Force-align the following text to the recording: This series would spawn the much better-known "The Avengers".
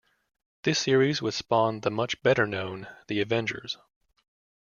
This 0.63 0.79
series 0.79 1.21
would 1.21 1.35
spawn 1.35 1.81
the 1.81 1.91
much 1.91 2.23
better-known 2.23 2.87
"The 3.05 3.21
Avengers". 3.21 3.77